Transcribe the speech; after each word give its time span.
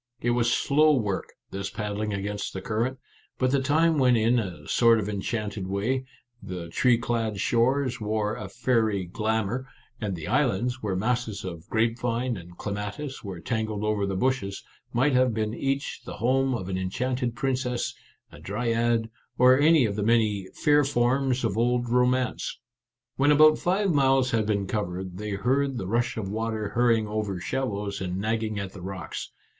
It 0.19 0.31
was 0.31 0.51
slow 0.51 0.95
work, 0.95 1.31
this 1.51 1.69
paddling 1.69 2.11
against 2.11 2.53
the 2.53 2.61
current, 2.61 2.97
but 3.37 3.51
the 3.51 3.61
time 3.61 3.99
went 3.99 4.17
in 4.17 4.39
a 4.39 4.67
sort 4.67 4.99
of 4.99 5.07
en 5.07 5.21
chanted 5.21 5.67
way; 5.67 6.05
the 6.41 6.69
tree 6.69 6.97
clad 6.97 7.39
shores 7.39 8.01
wore 8.01 8.35
a 8.35 8.49
fairy 8.49 9.05
glamour, 9.05 9.67
and 9.99 10.15
the 10.15 10.27
islands, 10.27 10.81
where 10.81 10.95
masses 10.95 11.45
of 11.45 11.69
grape 11.69 11.99
vine 11.99 12.35
and 12.35 12.57
clematis 12.57 13.23
were 13.23 13.39
tangled 13.39 13.83
over 13.83 14.07
the 14.07 14.15
bushes, 14.15 14.63
might 14.91 15.13
have 15.13 15.35
been 15.35 15.53
each 15.53 16.01
the 16.03 16.17
home 16.17 16.55
of 16.55 16.67
an 16.67 16.79
enchanted 16.79 17.35
princess, 17.35 17.93
a 18.31 18.39
dryad, 18.39 19.07
or 19.37 19.59
any 19.59 19.85
of 19.85 19.95
the 19.95 20.01
many" 20.01 20.47
fair 20.65 20.83
forms 20.83 21.43
of 21.43 21.55
old 21.59 21.87
romance." 21.89 22.57
When 23.17 23.31
about 23.31 23.59
five 23.59 23.91
miles 23.91 24.31
had 24.31 24.47
been 24.47 24.65
covered, 24.65 25.19
they 25.19 25.33
heard 25.33 25.77
the 25.77 25.85
rush 25.85 26.17
of 26.17 26.27
water 26.27 26.69
hurrying 26.69 27.05
over 27.07 27.39
shallows 27.39 28.01
and 28.01 28.17
nagging 28.17 28.57
at 28.57 28.73
the 28.73 28.81
rocks. 28.81 29.29